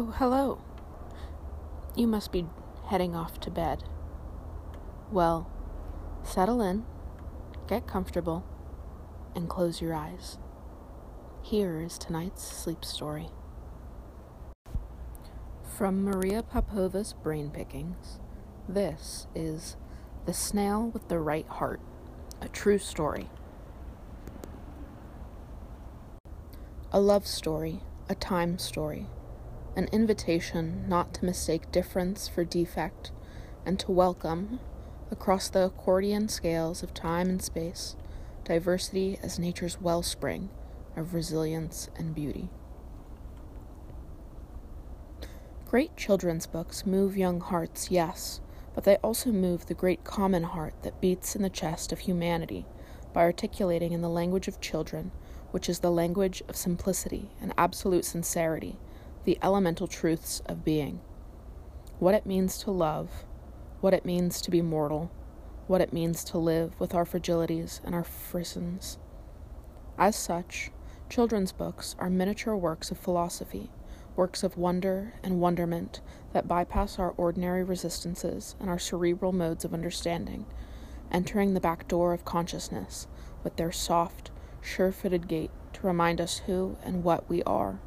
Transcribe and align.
Oh, 0.00 0.14
hello. 0.16 0.60
You 1.96 2.06
must 2.06 2.30
be 2.30 2.46
heading 2.86 3.16
off 3.16 3.40
to 3.40 3.50
bed. 3.50 3.82
Well, 5.10 5.50
settle 6.22 6.62
in, 6.62 6.84
get 7.66 7.88
comfortable, 7.88 8.44
and 9.34 9.48
close 9.48 9.80
your 9.80 9.94
eyes. 9.94 10.38
Here 11.42 11.80
is 11.80 11.98
tonight's 11.98 12.44
sleep 12.44 12.84
story. 12.84 13.30
From 15.76 16.04
Maria 16.04 16.44
Popova's 16.44 17.12
Brain 17.12 17.50
Pickings, 17.50 18.20
this 18.68 19.26
is 19.34 19.76
The 20.26 20.32
Snail 20.32 20.90
with 20.90 21.08
the 21.08 21.18
Right 21.18 21.48
Heart, 21.48 21.80
a 22.40 22.48
true 22.48 22.78
story. 22.78 23.28
A 26.92 27.00
love 27.00 27.26
story, 27.26 27.80
a 28.08 28.14
time 28.14 28.58
story 28.58 29.08
an 29.78 29.88
invitation 29.92 30.84
not 30.88 31.14
to 31.14 31.24
mistake 31.24 31.70
difference 31.70 32.26
for 32.26 32.42
defect, 32.42 33.12
and 33.64 33.78
to 33.78 33.92
welcome, 33.92 34.58
across 35.08 35.48
the 35.48 35.66
accordion 35.66 36.28
scales 36.28 36.82
of 36.82 36.92
time 36.92 37.28
and 37.28 37.40
space, 37.40 37.94
diversity 38.42 39.20
as 39.22 39.38
nature's 39.38 39.80
wellspring 39.80 40.50
of 40.96 41.14
resilience 41.14 41.88
and 41.96 42.12
beauty. 42.12 42.48
Great 45.64 45.96
children's 45.96 46.48
books 46.48 46.84
move 46.84 47.16
young 47.16 47.38
hearts, 47.38 47.88
yes, 47.88 48.40
but 48.74 48.82
they 48.82 48.96
also 48.96 49.30
move 49.30 49.66
the 49.66 49.74
great 49.74 50.02
common 50.02 50.42
heart 50.42 50.74
that 50.82 51.00
beats 51.00 51.36
in 51.36 51.42
the 51.42 51.48
chest 51.48 51.92
of 51.92 52.00
humanity 52.00 52.66
by 53.12 53.22
articulating 53.22 53.92
in 53.92 54.02
the 54.02 54.08
language 54.08 54.48
of 54.48 54.60
children, 54.60 55.12
which 55.52 55.68
is 55.68 55.78
the 55.78 55.90
language 55.92 56.42
of 56.48 56.56
simplicity 56.56 57.30
and 57.40 57.54
absolute 57.56 58.04
sincerity 58.04 58.76
the 59.28 59.38
elemental 59.42 59.86
truths 59.86 60.40
of 60.46 60.64
being 60.64 60.98
what 61.98 62.14
it 62.14 62.24
means 62.24 62.56
to 62.56 62.70
love, 62.70 63.26
what 63.82 63.92
it 63.92 64.06
means 64.06 64.40
to 64.40 64.50
be 64.50 64.62
mortal, 64.62 65.10
what 65.66 65.82
it 65.82 65.92
means 65.92 66.24
to 66.24 66.38
live 66.38 66.80
with 66.80 66.94
our 66.94 67.04
fragilities 67.04 67.78
and 67.84 67.94
our 67.94 68.02
frissons. 68.04 68.96
As 69.98 70.16
such, 70.16 70.70
children's 71.10 71.52
books 71.52 71.94
are 71.98 72.08
miniature 72.08 72.56
works 72.56 72.90
of 72.90 72.96
philosophy, 72.96 73.70
works 74.16 74.42
of 74.42 74.56
wonder 74.56 75.12
and 75.22 75.42
wonderment 75.42 76.00
that 76.32 76.48
bypass 76.48 76.98
our 76.98 77.10
ordinary 77.18 77.62
resistances 77.62 78.56
and 78.58 78.70
our 78.70 78.78
cerebral 78.78 79.32
modes 79.32 79.62
of 79.62 79.74
understanding, 79.74 80.46
entering 81.12 81.52
the 81.52 81.60
back 81.60 81.86
door 81.86 82.14
of 82.14 82.24
consciousness 82.24 83.06
with 83.44 83.56
their 83.56 83.72
soft, 83.72 84.30
sure 84.62 84.90
footed 84.90 85.28
gait 85.28 85.50
to 85.74 85.86
remind 85.86 86.18
us 86.18 86.38
who 86.46 86.78
and 86.82 87.04
what 87.04 87.28
we 87.28 87.42
are. 87.42 87.78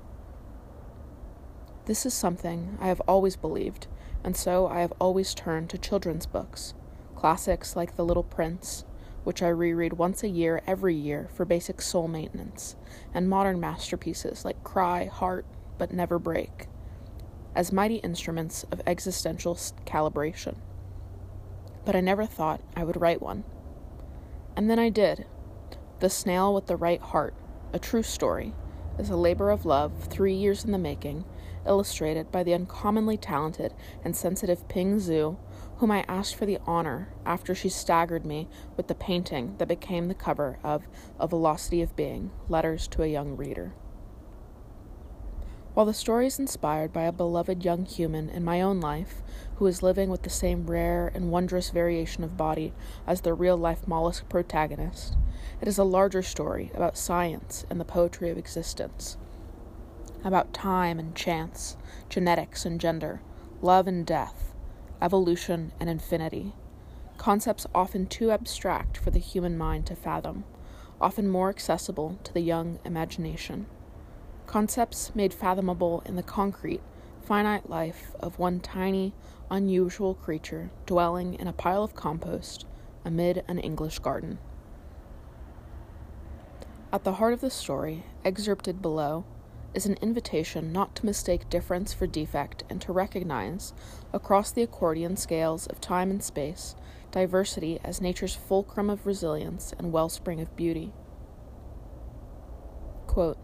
This 1.92 2.06
is 2.06 2.14
something 2.14 2.78
I 2.80 2.88
have 2.88 3.02
always 3.02 3.36
believed, 3.36 3.88
and 4.24 4.34
so 4.34 4.66
I 4.66 4.80
have 4.80 4.94
always 4.98 5.34
turned 5.34 5.70
to 5.72 5.78
children's 5.78 6.26
books, 6.26 6.74
classics 7.18 7.76
like 7.76 7.98
The 7.98 8.06
Little 8.06 8.24
Prince, 8.24 8.86
which 9.26 9.44
I 9.44 9.50
reread 9.50 9.92
once 9.92 10.24
a 10.24 10.30
year 10.30 10.62
every 10.66 10.96
year 10.96 11.28
for 11.34 11.44
basic 11.44 11.82
soul 11.82 12.08
maintenance, 12.08 12.78
and 13.14 13.30
modern 13.30 13.60
masterpieces 13.60 14.46
like 14.46 14.64
Cry, 14.64 15.08
Heart, 15.08 15.46
but 15.78 15.92
Never 15.92 16.18
Break, 16.18 16.68
as 17.56 17.74
mighty 17.74 17.98
instruments 17.98 18.64
of 18.72 18.82
existential 18.88 19.56
calibration. 19.86 20.56
But 21.84 21.98
I 21.98 22.00
never 22.00 22.26
thought 22.26 22.62
I 22.74 22.86
would 22.86 23.02
write 23.02 23.22
one. 23.22 23.44
And 24.56 24.70
then 24.70 24.80
I 24.80 24.88
did. 24.88 25.26
The 26.00 26.10
Snail 26.10 26.54
with 26.54 26.68
the 26.68 26.78
Right 26.78 27.02
Heart, 27.02 27.34
a 27.74 27.80
true 27.80 28.02
story, 28.02 28.54
is 28.98 29.10
a 29.10 29.18
labor 29.18 29.52
of 29.52 29.66
love, 29.66 30.06
three 30.06 30.34
years 30.34 30.64
in 30.64 30.72
the 30.72 30.78
making, 30.78 31.26
illustrated 31.66 32.32
by 32.32 32.44
the 32.44 32.54
uncommonly 32.54 33.18
talented 33.18 33.74
and 34.04 34.16
sensitive 34.16 34.68
Ping 34.68 34.98
Zhu, 34.98 35.38
whom 35.78 35.92
I 35.92 36.06
asked 36.08 36.36
for 36.36 36.46
the 36.46 36.60
honor 36.66 37.10
after 37.26 37.56
she 37.56 37.70
staggered 37.70 38.26
me 38.26 38.48
with 38.78 38.88
the 38.88 38.96
painting 38.96 39.56
that 39.58 39.68
became 39.68 40.08
the 40.08 40.14
cover 40.14 40.60
of 40.64 40.88
A 41.20 41.28
Velocity 41.28 41.82
of 41.82 41.96
Being 41.96 42.32
Letters 42.50 42.88
to 42.90 43.04
a 43.04 43.08
Young 43.08 43.36
Reader. 43.36 43.74
While 45.74 45.86
the 45.86 45.94
story 45.94 46.28
is 46.28 46.38
inspired 46.38 46.92
by 46.92 47.04
a 47.04 47.14
beloved 47.14 47.64
young 47.64 47.86
human 47.86 48.30
in 48.30 48.44
my 48.44 48.62
own 48.62 48.82
life, 48.82 49.22
who 49.56 49.68
is 49.68 49.82
living 49.82 50.10
with 50.10 50.24
the 50.24 50.30
same 50.30 50.68
rare 50.68 51.10
and 51.16 51.32
wondrous 51.32 51.70
variation 51.70 52.26
of 52.26 52.36
body 52.36 52.74
as 53.08 53.22
the 53.22 53.34
real 53.34 53.56
life 53.56 53.88
mollusk 53.88 54.28
protagonist, 54.28 55.16
it 55.62 55.68
is 55.68 55.78
a 55.78 55.86
larger 55.86 56.22
story 56.22 56.72
about 56.74 56.98
science 56.98 57.66
and 57.70 57.80
the 57.80 57.86
poetry 57.86 58.30
of 58.30 58.38
existence 58.38 59.16
about 60.24 60.54
time 60.54 61.00
and 61.00 61.16
chance, 61.16 61.78
genetics 62.10 62.66
and 62.66 62.80
gender, 62.80 63.22
love 63.62 63.88
and 63.88 64.06
death, 64.06 64.54
evolution 65.02 65.72
and 65.80 65.90
infinity. 65.90 66.54
Concepts 67.18 67.68
often 67.74 68.08
too 68.08 68.32
abstract 68.32 68.98
for 68.98 69.12
the 69.12 69.20
human 69.20 69.58
mind 69.58 69.86
to 69.88 69.96
fathom, 69.96 70.44
often 71.00 71.28
more 71.28 71.50
accessible 71.50 72.20
to 72.24 72.34
the 72.34 72.42
young 72.42 72.80
imagination. 72.86 73.66
Concepts 74.48 75.14
made 75.16 75.34
fathomable 75.34 76.04
in 76.06 76.16
the 76.16 76.24
concrete, 76.24 76.82
finite 77.24 77.70
life 77.70 78.16
of 78.20 78.40
one 78.40 78.60
tiny, 78.60 79.14
unusual 79.50 80.16
creature 80.16 80.72
dwelling 80.86 81.36
in 81.36 81.48
a 81.48 81.54
pile 81.54 81.84
of 81.84 81.96
compost 81.96 82.66
amid 83.06 83.44
an 83.48 83.60
English 83.60 84.00
garden. 84.00 84.40
At 86.94 87.04
the 87.04 87.14
heart 87.14 87.34
of 87.34 87.42
the 87.42 87.50
story, 87.50 88.04
excerpted 88.26 88.82
below, 88.82 89.24
is 89.74 89.86
an 89.86 89.98
invitation 90.02 90.74
not 90.74 90.96
to 90.96 91.06
mistake 91.06 91.50
difference 91.50 91.94
for 91.94 92.08
defect 92.08 92.64
and 92.70 92.82
to 92.82 92.92
recognize, 92.92 93.74
across 94.12 94.52
the 94.52 94.64
accordion 94.64 95.16
scales 95.16 95.68
of 95.68 95.80
time 95.80 96.10
and 96.12 96.24
space, 96.24 96.76
diversity 97.12 97.80
as 97.84 98.02
nature's 98.02 98.36
fulcrum 98.36 98.90
of 98.90 99.06
resilience 99.06 99.74
and 99.78 99.92
wellspring 99.92 100.42
of 100.42 100.56
beauty. 100.56 100.92
Quote, 103.08 103.38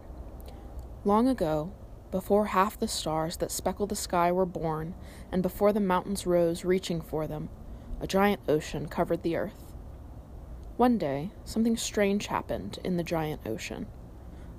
Long 1.04 1.28
ago, 1.28 1.72
before 2.10 2.46
half 2.46 2.78
the 2.78 2.88
stars 2.88 3.36
that 3.38 3.50
speckle 3.50 3.86
the 3.86 3.96
sky 3.96 4.32
were 4.32 4.46
born, 4.46 4.94
and 5.30 5.42
before 5.42 5.72
the 5.72 5.80
mountains 5.80 6.26
rose 6.26 6.64
reaching 6.64 7.00
for 7.00 7.26
them, 7.26 7.48
a 8.00 8.06
giant 8.06 8.40
ocean 8.48 8.88
covered 8.88 9.22
the 9.22 9.36
earth. 9.36 9.64
One 10.76 10.96
day, 10.96 11.30
something 11.44 11.76
strange 11.76 12.28
happened 12.28 12.78
in 12.84 12.96
the 12.96 13.02
giant 13.02 13.42
ocean 13.46 13.86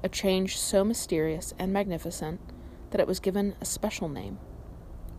a 0.03 0.09
change 0.09 0.57
so 0.57 0.83
mysterious 0.83 1.53
and 1.59 1.73
magnificent 1.73 2.39
that 2.91 3.01
it 3.01 3.07
was 3.07 3.19
given 3.19 3.55
a 3.61 3.65
special 3.65 4.09
name 4.09 4.39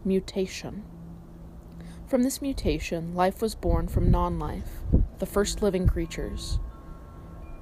mutation. 0.04 0.82
From 2.06 2.22
this 2.22 2.42
mutation, 2.42 3.14
life 3.14 3.40
was 3.42 3.54
born 3.54 3.88
from 3.88 4.10
non 4.10 4.38
life, 4.38 4.80
the 5.18 5.26
first 5.26 5.62
living 5.62 5.86
creatures. 5.86 6.58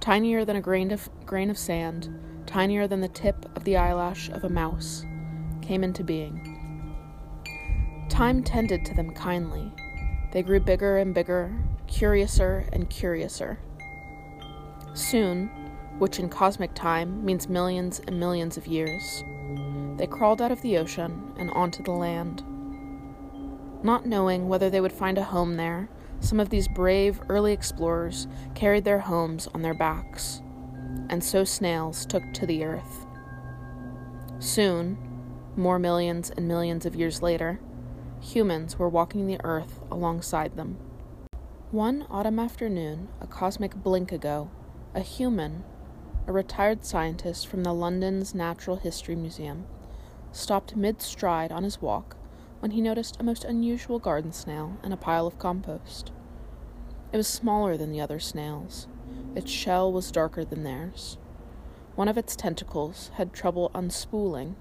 Tinier 0.01 0.45
than 0.45 0.57
a 0.57 0.61
grain 0.61 0.91
of, 0.91 1.11
grain 1.27 1.51
of 1.51 1.59
sand, 1.59 2.09
tinier 2.47 2.87
than 2.87 3.01
the 3.01 3.09
tip 3.09 3.45
of 3.57 3.65
the 3.65 3.77
eyelash 3.77 4.31
of 4.31 4.45
a 4.45 4.49
mouse, 4.49 5.05
came 5.61 5.85
into 5.85 6.05
being. 6.05 6.55
Time 8.09 8.43
tended 8.43 8.85
to 8.87 8.95
them 8.95 9.13
kindly. 9.13 9.71
They 10.33 10.43
grew 10.43 10.61
bigger 10.61 10.97
and 10.97 11.13
bigger, 11.13 11.55
curiouser 11.87 12.67
and 12.73 12.89
curiouser. 12.89 13.59
Soon, 14.95 15.51
which 15.99 16.19
in 16.19 16.29
cosmic 16.29 16.75
time 16.75 17.25
means 17.25 17.49
millions 17.49 18.01
and 18.07 18.19
millions 18.19 18.57
of 18.57 18.67
years. 18.67 19.25
They 19.97 20.07
crawled 20.07 20.41
out 20.41 20.53
of 20.53 20.63
the 20.63 20.79
ocean 20.79 21.33
and 21.39 21.51
onto 21.51 21.83
the 21.83 21.93
land. 21.93 22.43
Not 23.83 24.07
knowing 24.07 24.49
whether 24.49 24.71
they 24.71 24.81
would 24.81 24.93
find 24.93 25.19
a 25.19 25.25
home 25.25 25.57
there, 25.57 25.89
some 26.21 26.41
of 26.41 26.51
these 26.51 26.69
brave 26.69 27.21
early 27.29 27.53
explorers 27.53 28.27
carried 28.55 28.85
their 28.85 29.01
homes 29.01 29.49
on 29.55 29.63
their 29.63 29.75
backs, 29.75 30.43
and 31.09 31.23
so 31.23 31.45
snails 31.45 32.05
took 32.07 32.23
to 32.35 32.47
the 32.47 32.65
earth. 32.65 33.07
Soon, 34.41 34.99
more 35.57 35.79
millions 35.79 36.31
and 36.31 36.47
millions 36.47 36.87
of 36.87 36.95
years 36.95 37.23
later, 37.23 37.61
humans 38.21 38.79
were 38.79 38.89
walking 38.89 39.27
the 39.27 39.41
earth 39.45 39.81
alongside 39.91 40.57
them. 40.57 40.79
One 41.71 42.07
autumn 42.11 42.39
afternoon, 42.39 43.09
a 43.21 43.27
cosmic 43.27 43.75
blink 43.75 44.11
ago, 44.11 44.51
a 44.95 45.01
human 45.01 45.65
a 46.29 46.33
retired 46.33 46.85
scientist 46.85 47.47
from 47.47 47.63
the 47.63 47.73
London's 47.73 48.35
Natural 48.35 48.77
History 48.77 49.17
Museum, 49.17 49.65
stopped 50.31 50.77
mid 50.77 51.01
stride 51.01 51.51
on 51.51 51.65
his 51.65 51.81
walk 51.81 52.19
when 52.61 52.73
he 52.73 52.83
noticed 52.83 53.17
a 53.19 53.25
most 53.25 53.45
unusual 53.45 53.99
garden 53.99 54.31
snail 54.31 54.77
in 54.85 54.93
a 54.93 54.97
pile 54.97 55.27
of 55.27 55.39
compost. 55.39 56.13
It 57.15 57.17
was 57.17 57.27
smaller 57.27 57.79
than 57.79 57.93
the 57.93 58.03
other 58.03 58.21
snails. 58.21 58.89
Its 59.35 59.51
shell 59.51 59.91
was 59.91 60.11
darker 60.11 60.45
than 60.45 60.65
theirs. 60.65 61.17
One 61.95 62.09
of 62.09 62.19
its 62.19 62.37
tentacles 62.37 63.11
had 63.15 63.33
trouble 63.33 63.71
unspooling, 63.75 64.55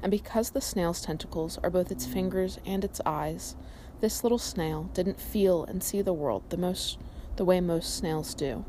and 0.00 0.12
because 0.12 0.50
the 0.50 0.60
snail's 0.60 1.00
tentacles 1.00 1.58
are 1.64 1.70
both 1.70 1.90
its 1.90 2.06
fingers 2.06 2.60
and 2.64 2.84
its 2.84 3.00
eyes, 3.04 3.56
this 4.00 4.22
little 4.22 4.38
snail 4.38 4.84
didn't 4.94 5.20
feel 5.20 5.64
and 5.64 5.82
see 5.82 6.00
the 6.00 6.12
world 6.12 6.44
the 6.50 6.56
most 6.56 7.00
the 7.34 7.44
way 7.44 7.60
most 7.60 7.96
snails 7.96 8.34
do. 8.34 8.64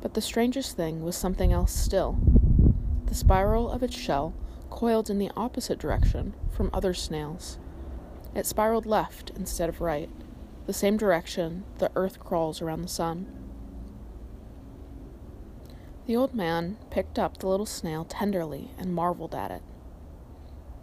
But 0.00 0.14
the 0.14 0.20
strangest 0.20 0.76
thing 0.76 1.02
was 1.02 1.16
something 1.16 1.52
else 1.52 1.72
still. 1.72 2.18
The 3.06 3.14
spiral 3.14 3.70
of 3.70 3.82
its 3.82 3.96
shell 3.96 4.34
coiled 4.70 5.10
in 5.10 5.18
the 5.18 5.30
opposite 5.36 5.78
direction 5.78 6.34
from 6.50 6.70
other 6.72 6.94
snails. 6.94 7.58
It 8.34 8.46
spiraled 8.46 8.86
left 8.86 9.30
instead 9.30 9.68
of 9.68 9.80
right, 9.80 10.08
the 10.66 10.72
same 10.72 10.96
direction 10.96 11.64
the 11.78 11.90
earth 11.96 12.20
crawls 12.20 12.62
around 12.62 12.82
the 12.82 12.88
sun. 12.88 13.26
The 16.06 16.16
old 16.16 16.34
man 16.34 16.76
picked 16.90 17.18
up 17.18 17.38
the 17.38 17.48
little 17.48 17.66
snail 17.66 18.04
tenderly 18.04 18.70
and 18.78 18.94
marveled 18.94 19.34
at 19.34 19.50
it. 19.50 19.62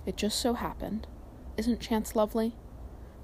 It 0.06 0.16
just 0.16 0.40
so 0.40 0.54
happened, 0.54 1.08
isn't 1.58 1.80
chance 1.80 2.16
lovely, 2.16 2.56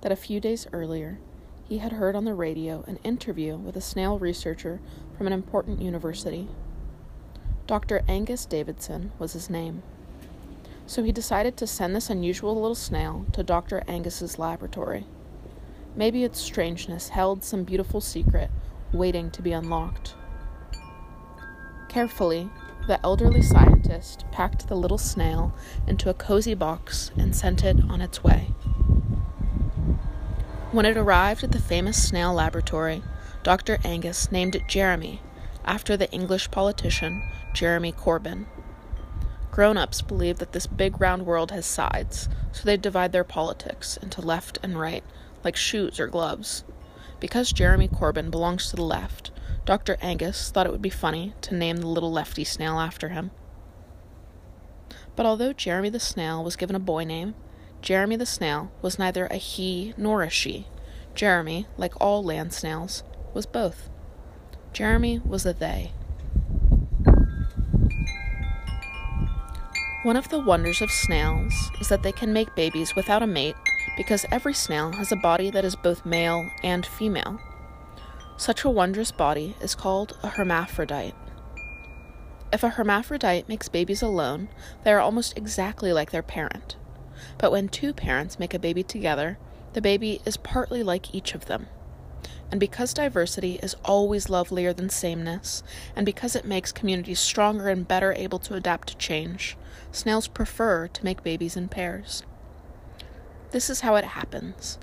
that 0.01 0.11
a 0.11 0.17
few 0.17 0.39
days 0.39 0.67
earlier 0.73 1.19
he 1.63 1.77
had 1.77 1.93
heard 1.93 2.15
on 2.15 2.25
the 2.25 2.33
radio 2.33 2.83
an 2.87 2.99
interview 3.03 3.55
with 3.55 3.77
a 3.77 3.81
snail 3.81 4.19
researcher 4.19 4.81
from 5.23 5.27
an 5.27 5.39
important 5.39 5.81
university. 5.81 6.49
Dr. 7.65 8.01
Angus 8.09 8.45
Davison 8.45 9.13
was 9.17 9.31
his 9.31 9.49
name. 9.49 9.81
So 10.85 11.01
he 11.01 11.13
decided 11.13 11.55
to 11.55 11.65
send 11.65 11.95
this 11.95 12.09
unusual 12.09 12.55
little 12.55 12.75
snail 12.75 13.25
to 13.31 13.41
Dr. 13.41 13.85
Angus's 13.87 14.37
laboratory. 14.37 15.05
Maybe 15.95 16.25
its 16.25 16.41
strangeness 16.41 17.07
held 17.07 17.41
some 17.41 17.63
beautiful 17.63 18.01
secret 18.01 18.51
waiting 18.91 19.31
to 19.31 19.41
be 19.41 19.53
unlocked. 19.53 20.15
Carefully, 21.87 22.49
the 22.87 22.99
elderly 23.01 23.41
scientist 23.41 24.25
packed 24.29 24.67
the 24.67 24.75
little 24.75 24.97
snail 24.97 25.55
into 25.87 26.09
a 26.09 26.13
cozy 26.13 26.53
box 26.53 27.11
and 27.15 27.33
sent 27.33 27.63
it 27.63 27.77
on 27.89 28.01
its 28.01 28.25
way. 28.25 28.49
When 30.73 30.85
it 30.85 30.97
arrived 30.97 31.45
at 31.45 31.53
the 31.53 31.59
famous 31.59 32.09
snail 32.09 32.33
laboratory, 32.33 33.03
Dr. 33.43 33.77
Angus 33.83 34.31
named 34.31 34.55
it 34.55 34.69
Jeremy, 34.69 35.21
after 35.65 35.97
the 35.97 36.09
English 36.11 36.49
politician 36.49 37.21
Jeremy 37.53 37.91
Corbyn. 37.91 38.45
Grown 39.51 39.77
ups 39.77 40.01
believe 40.01 40.39
that 40.39 40.53
this 40.53 40.65
big 40.65 40.99
round 41.01 41.25
world 41.25 41.51
has 41.51 41.65
sides, 41.65 42.29
so 42.53 42.63
they 42.63 42.77
divide 42.77 43.11
their 43.11 43.25
politics 43.25 43.97
into 43.97 44.21
left 44.21 44.59
and 44.63 44.79
right, 44.79 45.03
like 45.43 45.57
shoes 45.57 45.99
or 45.99 46.07
gloves. 46.07 46.63
Because 47.19 47.51
Jeremy 47.51 47.89
Corbyn 47.89 48.31
belongs 48.31 48.69
to 48.69 48.77
the 48.77 48.83
left, 48.83 49.31
Dr. 49.65 49.97
Angus 50.01 50.49
thought 50.49 50.65
it 50.65 50.71
would 50.71 50.81
be 50.81 50.89
funny 50.89 51.33
to 51.41 51.55
name 51.55 51.77
the 51.77 51.87
little 51.87 52.11
lefty 52.11 52.45
snail 52.45 52.79
after 52.79 53.09
him. 53.09 53.31
But 55.15 55.25
although 55.25 55.53
Jeremy 55.53 55.89
the 55.89 55.99
snail 55.99 56.43
was 56.43 56.55
given 56.55 56.75
a 56.75 56.79
boy 56.79 57.03
name, 57.03 57.35
Jeremy 57.81 58.15
the 58.15 58.25
snail 58.25 58.71
was 58.81 58.97
neither 58.97 59.25
a 59.25 59.35
he 59.35 59.93
nor 59.97 60.23
a 60.23 60.29
she. 60.29 60.67
Jeremy, 61.13 61.67
like 61.77 61.93
all 62.01 62.23
land 62.23 62.53
snails, 62.53 63.03
was 63.33 63.45
both. 63.45 63.89
Jeremy 64.71 65.19
was 65.19 65.45
a 65.45 65.53
they. 65.53 65.91
One 70.03 70.17
of 70.17 70.27
the 70.29 70.39
wonders 70.39 70.81
of 70.81 70.91
snails 70.91 71.53
is 71.79 71.87
that 71.87 72.03
they 72.03 72.11
can 72.11 72.33
make 72.33 72.55
babies 72.55 72.95
without 72.95 73.23
a 73.23 73.27
mate 73.27 73.55
because 73.95 74.25
every 74.31 74.53
snail 74.53 74.91
has 74.91 75.11
a 75.11 75.15
body 75.15 75.49
that 75.51 75.63
is 75.63 75.77
both 75.77 76.05
male 76.05 76.49
and 76.61 76.85
female. 76.85 77.39
Such 78.35 78.65
a 78.65 78.69
wondrous 78.69 79.11
body 79.11 79.55
is 79.61 79.75
called 79.75 80.17
a 80.21 80.27
hermaphrodite. 80.27 81.15
If 82.51 82.63
a 82.63 82.69
hermaphrodite 82.69 83.47
makes 83.47 83.69
babies 83.69 84.01
alone, 84.01 84.49
they 84.83 84.91
are 84.91 84.99
almost 84.99 85.37
exactly 85.37 85.93
like 85.93 86.11
their 86.11 86.21
parent. 86.21 86.75
But 87.37 87.51
when 87.51 87.69
two 87.69 87.93
parents 87.93 88.37
make 88.37 88.53
a 88.53 88.59
baby 88.59 88.83
together, 88.83 89.37
the 89.71 89.81
baby 89.81 90.21
is 90.25 90.37
partly 90.37 90.83
like 90.83 91.15
each 91.15 91.33
of 91.33 91.45
them. 91.45 91.67
And 92.51 92.59
because 92.59 92.93
diversity 92.93 93.59
is 93.63 93.75
always 93.83 94.29
lovelier 94.29 94.73
than 94.73 94.89
sameness, 94.89 95.63
and 95.95 96.05
because 96.05 96.35
it 96.35 96.45
makes 96.45 96.71
communities 96.71 97.19
stronger 97.19 97.69
and 97.69 97.87
better 97.87 98.13
able 98.13 98.39
to 98.39 98.55
adapt 98.55 98.89
to 98.89 98.97
change, 98.97 99.57
snails 99.91 100.27
prefer 100.27 100.87
to 100.87 101.03
make 101.03 101.23
babies 101.23 101.55
in 101.57 101.67
pairs. 101.67 102.23
This 103.51 103.69
is 103.69 103.81
how 103.81 103.95
it 103.95 104.05
happens. 104.05 104.77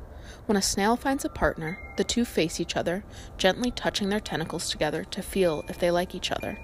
When 0.47 0.57
a 0.57 0.63
snail 0.63 0.97
finds 0.97 1.25
a 1.25 1.29
partner, 1.29 1.79
the 1.97 2.05
two 2.05 2.25
face 2.25 2.61
each 2.61 2.77
other, 2.77 3.05
gently 3.37 3.71
touching 3.71 4.09
their 4.09 4.21
tentacles 4.21 4.71
together 4.71 5.05
to 5.05 5.23
feel 5.23 5.65
if 5.69 5.79
they 5.79 5.91
like 5.91 6.15
each 6.15 6.33
other. 6.33 6.59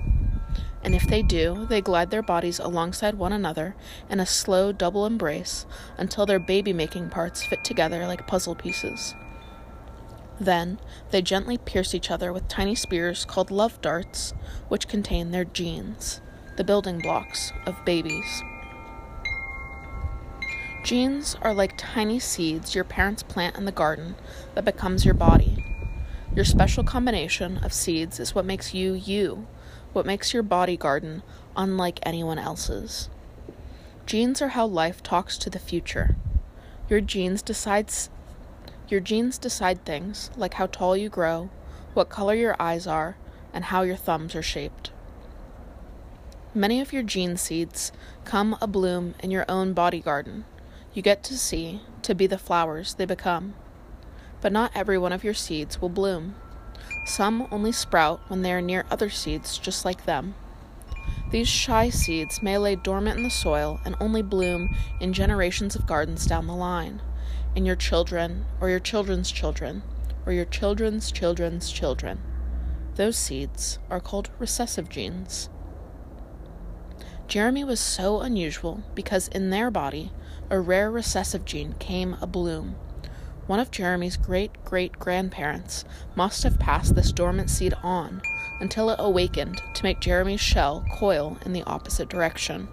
And 0.82 0.94
if 0.94 1.06
they 1.06 1.22
do, 1.22 1.66
they 1.68 1.80
glide 1.80 2.10
their 2.10 2.22
bodies 2.22 2.60
alongside 2.60 3.14
one 3.16 3.32
another 3.32 3.74
in 4.08 4.20
a 4.20 4.26
slow 4.26 4.72
double 4.72 5.04
embrace 5.04 5.66
until 5.98 6.26
their 6.26 6.38
baby 6.38 6.72
making 6.72 7.10
parts 7.10 7.42
fit 7.42 7.64
together 7.64 8.06
like 8.06 8.26
puzzle 8.26 8.54
pieces. 8.54 9.14
Then 10.38 10.78
they 11.10 11.22
gently 11.22 11.58
pierce 11.58 11.94
each 11.94 12.10
other 12.10 12.32
with 12.32 12.48
tiny 12.48 12.74
spears 12.74 13.24
called 13.24 13.50
love 13.50 13.80
darts, 13.80 14.34
which 14.68 14.88
contain 14.88 15.30
their 15.30 15.44
genes 15.44 16.20
the 16.56 16.64
building 16.64 16.98
blocks 16.98 17.52
of 17.66 17.84
babies. 17.84 18.42
Genes 20.82 21.36
are 21.42 21.52
like 21.52 21.74
tiny 21.76 22.18
seeds 22.18 22.74
your 22.74 22.84
parents 22.84 23.22
plant 23.22 23.56
in 23.56 23.64
the 23.64 23.72
garden 23.72 24.14
that 24.54 24.64
becomes 24.64 25.04
your 25.04 25.14
body. 25.14 25.62
Your 26.34 26.44
special 26.44 26.84
combination 26.84 27.58
of 27.58 27.72
seeds 27.72 28.18
is 28.18 28.34
what 28.34 28.44
makes 28.44 28.72
you 28.72 28.94
you, 28.94 29.46
what 29.92 30.06
makes 30.06 30.32
your 30.32 30.42
body 30.42 30.76
garden 30.76 31.22
unlike 31.56 31.98
anyone 32.02 32.38
else's. 32.38 33.08
Genes 34.06 34.40
are 34.40 34.48
how 34.48 34.66
life 34.66 35.02
talks 35.02 35.36
to 35.38 35.50
the 35.50 35.58
future. 35.58 36.16
Your 36.88 37.00
genes 37.00 37.42
decides 37.42 38.08
your 38.88 39.00
genes 39.00 39.38
decide 39.38 39.84
things 39.84 40.30
like 40.36 40.54
how 40.54 40.66
tall 40.66 40.96
you 40.96 41.08
grow, 41.08 41.50
what 41.94 42.08
color 42.08 42.34
your 42.34 42.56
eyes 42.60 42.86
are, 42.86 43.16
and 43.52 43.64
how 43.64 43.82
your 43.82 43.96
thumbs 43.96 44.34
are 44.34 44.42
shaped. 44.42 44.90
Many 46.54 46.80
of 46.80 46.92
your 46.92 47.02
gene 47.02 47.36
seeds 47.36 47.92
come 48.24 48.56
a 48.60 48.66
bloom 48.66 49.14
in 49.20 49.30
your 49.30 49.44
own 49.48 49.72
body 49.72 50.00
garden. 50.00 50.44
You 50.94 51.02
get 51.02 51.22
to 51.24 51.36
see, 51.36 51.82
to 52.02 52.14
be 52.14 52.26
the 52.26 52.38
flowers 52.38 52.94
they 52.94 53.04
become. 53.04 53.54
But 54.40 54.52
not 54.52 54.72
every 54.74 54.96
one 54.96 55.12
of 55.12 55.24
your 55.24 55.34
seeds 55.34 55.80
will 55.80 55.88
bloom. 55.88 56.34
Some 57.04 57.46
only 57.50 57.72
sprout 57.72 58.20
when 58.28 58.42
they 58.42 58.52
are 58.52 58.62
near 58.62 58.86
other 58.90 59.10
seeds 59.10 59.58
just 59.58 59.84
like 59.84 60.06
them. 60.06 60.34
These 61.30 61.48
shy 61.48 61.90
seeds 61.90 62.42
may 62.42 62.56
lay 62.56 62.76
dormant 62.76 63.18
in 63.18 63.24
the 63.24 63.30
soil 63.30 63.80
and 63.84 63.96
only 64.00 64.22
bloom 64.22 64.74
in 65.00 65.12
generations 65.12 65.74
of 65.74 65.86
gardens 65.86 66.24
down 66.24 66.46
the 66.46 66.54
line, 66.54 67.02
in 67.56 67.64
your 67.64 67.74
children, 67.74 68.44
or 68.60 68.68
your 68.68 68.78
children's 68.78 69.32
children, 69.32 69.82
or 70.26 70.32
your 70.32 70.44
children's 70.44 71.10
children's 71.10 71.72
children. 71.72 72.20
Those 72.96 73.16
seeds 73.16 73.78
are 73.90 73.98
called 73.98 74.30
recessive 74.38 74.90
genes. 74.90 75.48
Jeremy 77.26 77.64
was 77.64 77.80
so 77.80 78.20
unusual 78.20 78.82
because 78.94 79.28
in 79.28 79.50
their 79.50 79.70
body, 79.70 80.12
a 80.50 80.60
rare 80.60 80.90
recessive 80.90 81.44
gene 81.44 81.74
came 81.78 82.16
a 82.20 82.26
bloom. 82.26 82.76
One 83.46 83.58
of 83.58 83.70
Jeremy's 83.70 84.16
great 84.16 84.64
great 84.64 84.98
grandparents 84.98 85.84
must 86.14 86.42
have 86.42 86.58
passed 86.58 86.94
this 86.94 87.10
dormant 87.10 87.48
seed 87.48 87.74
on 87.82 88.20
until 88.60 88.90
it 88.90 88.96
awakened 88.98 89.62
to 89.74 89.82
make 89.82 90.00
Jeremy's 90.00 90.40
shell 90.40 90.84
coil 90.92 91.38
in 91.44 91.52
the 91.52 91.62
opposite 91.62 92.08
direction. 92.08 92.68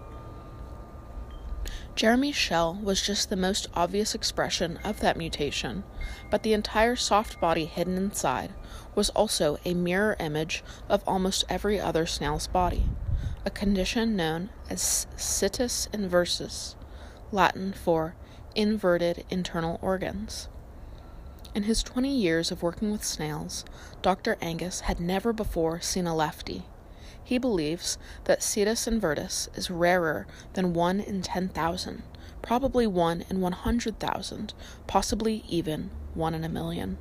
Jeremy's 1.96 2.34
shell 2.34 2.78
was 2.82 3.00
just 3.00 3.30
the 3.30 3.36
most 3.36 3.68
obvious 3.74 4.14
expression 4.14 4.78
of 4.84 5.00
that 5.00 5.16
mutation, 5.16 5.84
but 6.30 6.42
the 6.42 6.52
entire 6.52 6.96
soft 6.96 7.40
body 7.40 7.66
hidden 7.66 7.96
inside 7.96 8.52
was 8.94 9.10
also 9.10 9.58
a 9.64 9.74
mirror 9.74 10.16
image 10.18 10.64
of 10.88 11.04
almost 11.06 11.44
every 11.48 11.78
other 11.78 12.06
snail's 12.06 12.46
body 12.46 12.88
a 13.44 13.50
condition 13.50 14.16
known 14.16 14.48
as 14.70 15.06
situs 15.16 15.88
inversus, 15.92 16.74
Latin 17.30 17.72
for 17.72 18.14
inverted 18.54 19.24
internal 19.28 19.78
organs. 19.82 20.48
In 21.54 21.64
his 21.64 21.82
20 21.82 22.10
years 22.10 22.50
of 22.50 22.62
working 22.62 22.90
with 22.90 23.04
snails, 23.04 23.64
Dr. 24.02 24.36
Angus 24.40 24.80
had 24.80 24.98
never 24.98 25.32
before 25.32 25.80
seen 25.80 26.06
a 26.06 26.14
lefty. 26.16 26.64
He 27.24 27.38
believes 27.38 27.96
that 28.24 28.42
situs 28.42 28.86
inversus 28.86 29.48
is 29.56 29.70
rarer 29.70 30.26
than 30.52 30.74
1 30.74 31.00
in 31.00 31.22
10,000, 31.22 32.02
probably 32.42 32.86
1 32.86 33.24
in 33.30 33.40
100,000, 33.40 34.54
possibly 34.86 35.42
even 35.48 35.90
1 36.12 36.34
in 36.34 36.44
a 36.44 36.48
million. 36.48 36.98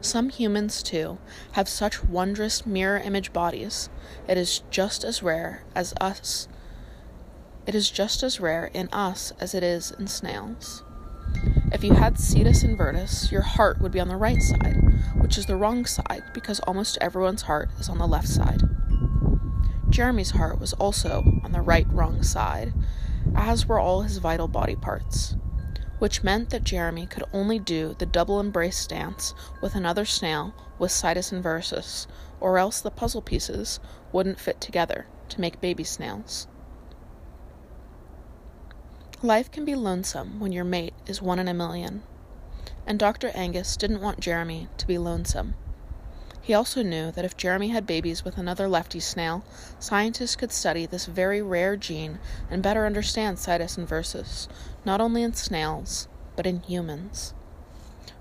Some 0.00 0.28
humans, 0.28 0.84
too, 0.84 1.18
have 1.52 1.68
such 1.68 2.04
wondrous 2.04 2.64
mirror 2.64 2.98
image 2.98 3.32
bodies. 3.32 3.90
It 4.28 4.38
is 4.38 4.62
just 4.70 5.02
as 5.02 5.22
rare 5.22 5.64
as 5.74 5.92
us. 6.00 6.46
It 7.66 7.74
is 7.74 7.90
just 7.90 8.22
as 8.22 8.38
rare 8.38 8.66
in 8.72 8.88
us 8.92 9.32
as 9.40 9.52
it 9.52 9.64
is 9.64 9.90
in 9.90 10.06
snails. 10.06 10.84
If 11.72 11.82
you 11.82 11.94
had 11.94 12.18
situs 12.18 12.62
inversus, 12.64 13.30
your 13.30 13.42
heart 13.42 13.80
would 13.80 13.92
be 13.92 14.00
on 14.00 14.08
the 14.08 14.16
right 14.16 14.40
side, 14.40 14.76
which 15.18 15.36
is 15.36 15.46
the 15.46 15.56
wrong 15.56 15.84
side 15.84 16.22
because 16.32 16.60
almost 16.60 16.98
everyone's 17.00 17.42
heart 17.42 17.70
is 17.78 17.88
on 17.88 17.98
the 17.98 18.06
left 18.06 18.28
side. 18.28 18.62
Jeremy's 19.88 20.30
heart 20.30 20.60
was 20.60 20.72
also 20.74 21.22
on 21.44 21.52
the 21.52 21.60
right 21.60 21.86
wrong 21.90 22.22
side, 22.22 22.72
as 23.34 23.66
were 23.66 23.78
all 23.80 24.02
his 24.02 24.18
vital 24.18 24.48
body 24.48 24.76
parts 24.76 25.34
which 25.98 26.22
meant 26.22 26.50
that 26.50 26.64
Jeremy 26.64 27.06
could 27.06 27.24
only 27.32 27.58
do 27.58 27.96
the 27.98 28.06
double 28.06 28.40
embrace 28.40 28.86
dance 28.86 29.34
with 29.60 29.74
another 29.74 30.04
snail 30.04 30.54
with 30.78 30.90
situs 30.90 31.30
inversus, 31.30 32.06
or 32.40 32.58
else 32.58 32.80
the 32.80 32.90
puzzle 32.90 33.22
pieces 33.22 33.80
wouldn't 34.12 34.40
fit 34.40 34.60
together 34.60 35.06
to 35.30 35.40
make 35.40 35.60
baby 35.60 35.84
snails. 35.84 36.46
Life 39.22 39.50
can 39.50 39.64
be 39.64 39.74
lonesome 39.74 40.40
when 40.40 40.52
your 40.52 40.62
mate 40.62 40.92
is 41.06 41.22
one 41.22 41.38
in 41.38 41.48
a 41.48 41.54
million. 41.54 42.02
And 42.86 42.98
Dr. 42.98 43.30
Angus 43.34 43.74
didn't 43.74 44.02
want 44.02 44.20
Jeremy 44.20 44.68
to 44.76 44.86
be 44.86 44.98
lonesome. 44.98 45.54
He 46.42 46.52
also 46.52 46.82
knew 46.82 47.10
that 47.12 47.24
if 47.24 47.34
Jeremy 47.34 47.68
had 47.68 47.86
babies 47.86 48.26
with 48.26 48.36
another 48.36 48.68
lefty 48.68 49.00
snail, 49.00 49.42
scientists 49.78 50.36
could 50.36 50.52
study 50.52 50.84
this 50.84 51.06
very 51.06 51.40
rare 51.40 51.78
gene 51.78 52.18
and 52.50 52.62
better 52.62 52.84
understand 52.84 53.38
situs 53.38 53.78
inversus, 53.78 54.48
not 54.84 55.00
only 55.00 55.22
in 55.22 55.32
snails, 55.32 56.08
but 56.36 56.46
in 56.46 56.60
humans. 56.60 57.32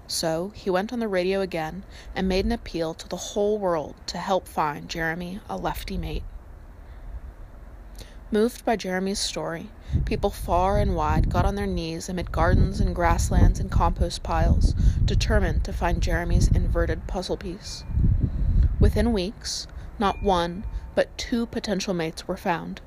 So 0.07 0.53
he 0.55 0.69
went 0.69 0.93
on 0.93 0.99
the 0.99 1.09
radio 1.09 1.41
again 1.41 1.83
and 2.15 2.25
made 2.29 2.45
an 2.45 2.53
appeal 2.53 2.93
to 2.93 3.07
the 3.09 3.17
whole 3.17 3.57
world 3.59 3.95
to 4.07 4.17
help 4.17 4.47
find 4.47 4.87
Jeremy 4.87 5.41
a 5.49 5.57
lefty 5.57 5.97
mate. 5.97 6.23
Moved 8.35 8.65
by 8.65 8.75
Jeremy's 8.75 9.19
story, 9.19 9.69
people 10.03 10.29
far 10.29 10.77
and 10.77 10.93
wide 10.93 11.29
got 11.29 11.45
on 11.45 11.55
their 11.55 11.65
knees 11.65 12.09
amid 12.09 12.33
gardens 12.33 12.81
and 12.81 12.93
grasslands 12.93 13.61
and 13.61 13.71
compost 13.71 14.23
piles, 14.23 14.73
determined 15.05 15.63
to 15.63 15.71
find 15.71 16.01
Jeremy's 16.01 16.49
inverted 16.49 17.07
puzzle 17.07 17.37
piece. 17.37 17.85
Within 18.77 19.13
weeks, 19.13 19.67
not 19.99 20.21
one, 20.21 20.65
but 20.95 21.17
two 21.17 21.45
potential 21.45 21.93
mates 21.93 22.27
were 22.27 22.35
found. 22.35 22.81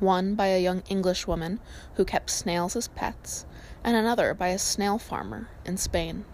One 0.00 0.34
by 0.34 0.48
a 0.48 0.60
young 0.60 0.82
Englishwoman 0.88 1.60
who 1.94 2.04
kept 2.04 2.28
snails 2.28 2.74
as 2.74 2.88
pets, 2.88 3.46
and 3.84 3.94
another 3.94 4.34
by 4.34 4.48
a 4.48 4.58
snail 4.58 4.98
farmer 4.98 5.48
in 5.64 5.76
Spain. 5.76 6.24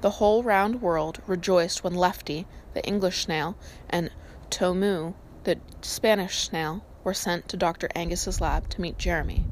The 0.00 0.12
whole 0.12 0.42
round 0.42 0.80
world 0.80 1.20
rejoiced 1.26 1.84
when 1.84 1.92
Lefty, 1.92 2.46
the 2.72 2.82
English 2.86 3.24
snail, 3.24 3.54
and 3.90 4.10
Tomeu, 4.48 5.12
the 5.44 5.58
Spanish 5.82 6.48
snail, 6.48 6.82
were 7.08 7.14
sent 7.14 7.48
to 7.48 7.56
Dr. 7.56 7.88
Angus's 7.94 8.38
lab 8.38 8.68
to 8.68 8.82
meet 8.82 8.98
Jeremy. 8.98 9.42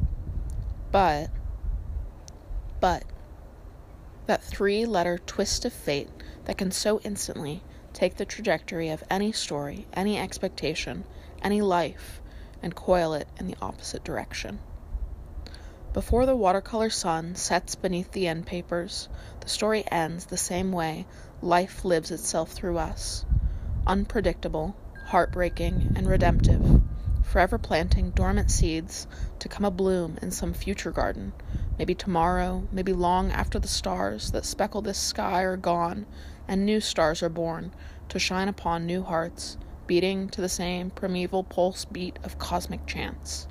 But, 0.93 1.31
but, 2.81 3.03
that 4.27 4.45
three 4.45 4.85
letter 4.85 5.17
twist 5.17 5.65
of 5.65 5.73
fate 5.73 6.11
that 6.45 6.59
can 6.59 6.71
so 6.71 7.01
instantly 7.01 7.63
take 7.95 8.19
the 8.19 8.27
trajectory 8.27 8.91
of 8.91 9.03
any 9.09 9.33
story, 9.33 9.87
any 9.95 10.19
expectation, 10.19 11.05
any 11.41 11.63
life, 11.63 12.21
and 12.63 12.75
coil 12.75 13.15
it 13.15 13.27
in 13.39 13.47
the 13.47 13.57
opposite 13.63 14.05
direction. 14.05 14.59
Before 15.95 16.27
the 16.27 16.37
watercolor 16.37 16.91
sun 16.91 17.37
sets 17.37 17.75
beneath 17.75 18.13
the 18.13 18.29
end 18.29 18.45
papers, 18.45 19.09
the 19.41 19.49
story 19.49 19.83
ends 19.91 20.27
the 20.27 20.37
same 20.37 20.73
way 20.73 21.07
life 21.41 21.87
lives 21.87 22.11
itself 22.11 22.53
through 22.53 22.77
us 22.77 23.25
unpredictable, 23.87 24.77
heartbreaking, 25.07 25.95
and 25.97 26.07
redemptive 26.07 26.83
forever 27.27 27.59
planting 27.59 28.11
dormant 28.13 28.51
seeds 28.51 29.05
to 29.41 29.49
come 29.49 29.65
a 29.65 29.71
bloom 29.71 30.17
in 30.23 30.31
some 30.31 30.55
future 30.55 30.93
garden, 30.93 31.33
maybe 31.77 31.93
tomorrow, 31.93 32.67
maybe 32.71 32.93
long 32.93 33.33
after 33.33 33.59
the 33.59 33.67
stars 33.67 34.31
that 34.31 34.45
speckle 34.45 34.81
this 34.81 34.97
sky 34.97 35.43
are 35.43 35.57
gone 35.57 36.07
and 36.47 36.65
new 36.65 36.81
stars 36.81 37.25
are 37.25 37.29
born 37.29 37.73
to 38.09 38.19
shine 38.21 38.49
upon 38.49 38.87
new 38.87 39.03
hearts, 39.03 39.59
beating 39.89 40.29
to 40.29 40.41
the 40.41 40.49
same 40.49 40.89
primeval 40.89 41.43
pulse 41.43 41.85
beat 41.85 42.17
of 42.23 42.39
cosmic 42.39 42.87
chance. 42.87 43.49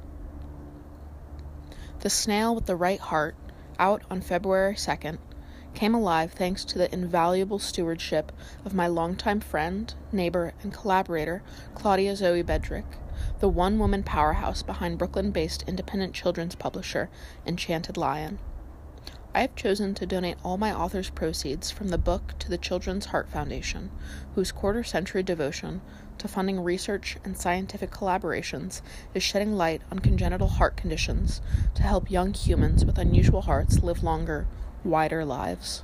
The 1.99 2.09
snail 2.09 2.55
with 2.55 2.67
the 2.67 2.77
right 2.77 2.99
heart, 2.99 3.35
out 3.77 4.03
on 4.09 4.21
February 4.21 4.75
2nd, 4.75 5.17
came 5.73 5.93
alive 5.93 6.31
thanks 6.31 6.63
to 6.63 6.77
the 6.77 6.91
invaluable 6.93 7.59
stewardship 7.59 8.31
of 8.63 8.73
my 8.73 8.87
longtime 8.87 9.41
friend, 9.41 9.93
neighbor, 10.13 10.53
and 10.63 10.73
collaborator, 10.73 11.43
Claudia 11.73 12.15
Zoe 12.15 12.41
Bedrick 12.41 12.85
the 13.39 13.49
one 13.49 13.79
woman 13.79 14.03
powerhouse 14.03 14.63
behind 14.63 14.97
Brooklyn 14.97 15.31
based 15.31 15.63
independent 15.67 16.13
children's 16.13 16.55
publisher 16.55 17.09
Enchanted 17.45 17.97
Lion. 17.97 18.39
I 19.35 19.41
have 19.41 19.55
chosen 19.55 19.93
to 19.95 20.05
donate 20.05 20.37
all 20.45 20.57
my 20.57 20.73
author's 20.73 21.09
proceeds 21.09 21.69
from 21.69 21.89
the 21.89 21.97
book 21.97 22.35
to 22.39 22.49
the 22.49 22.57
Children's 22.57 23.07
Heart 23.07 23.27
Foundation, 23.27 23.91
whose 24.33 24.53
quarter 24.53 24.81
century 24.81 25.23
devotion 25.23 25.81
to 26.19 26.29
funding 26.29 26.61
research 26.61 27.17
and 27.25 27.37
scientific 27.37 27.91
collaborations 27.91 28.81
is 29.13 29.23
shedding 29.23 29.57
light 29.57 29.81
on 29.91 29.99
congenital 29.99 30.47
heart 30.47 30.77
conditions 30.77 31.41
to 31.73 31.83
help 31.83 32.09
young 32.09 32.33
humans 32.33 32.85
with 32.85 32.97
unusual 32.97 33.41
hearts 33.41 33.83
live 33.83 34.03
longer, 34.03 34.47
wider 34.85 35.25
lives. 35.25 35.83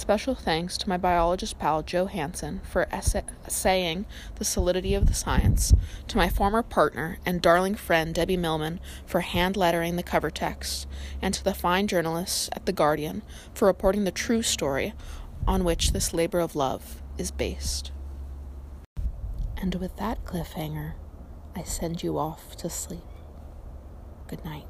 Special 0.00 0.34
thanks 0.34 0.78
to 0.78 0.88
my 0.88 0.96
biologist 0.96 1.58
pal 1.58 1.82
Joe 1.82 2.06
Hanson 2.06 2.62
for 2.64 2.88
essaying 2.90 4.06
the 4.36 4.46
solidity 4.46 4.94
of 4.94 5.04
the 5.04 5.12
science, 5.12 5.74
to 6.08 6.16
my 6.16 6.30
former 6.30 6.62
partner 6.62 7.18
and 7.26 7.42
darling 7.42 7.74
friend 7.74 8.14
Debbie 8.14 8.38
Millman 8.38 8.80
for 9.04 9.20
hand 9.20 9.58
lettering 9.58 9.96
the 9.96 10.02
cover 10.02 10.30
text, 10.30 10.88
and 11.20 11.34
to 11.34 11.44
the 11.44 11.52
fine 11.52 11.86
journalists 11.86 12.48
at 12.54 12.64
The 12.64 12.72
Guardian 12.72 13.20
for 13.52 13.66
reporting 13.66 14.04
the 14.04 14.10
true 14.10 14.40
story 14.40 14.94
on 15.46 15.64
which 15.64 15.92
this 15.92 16.14
labor 16.14 16.40
of 16.40 16.56
love 16.56 17.02
is 17.18 17.30
based. 17.30 17.92
And 19.58 19.74
with 19.74 19.98
that 19.98 20.24
cliffhanger, 20.24 20.94
I 21.54 21.62
send 21.62 22.02
you 22.02 22.16
off 22.16 22.56
to 22.56 22.70
sleep. 22.70 23.04
Good 24.28 24.46
night. 24.46 24.64